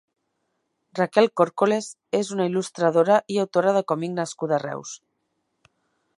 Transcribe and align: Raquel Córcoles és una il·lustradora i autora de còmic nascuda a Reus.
Raquel 0.99 1.29
Córcoles 1.41 1.89
és 2.21 2.33
una 2.37 2.49
il·lustradora 2.51 3.19
i 3.35 3.41
autora 3.45 3.75
de 3.79 3.87
còmic 3.93 4.17
nascuda 4.23 4.59
a 4.61 4.65
Reus. 4.69 4.97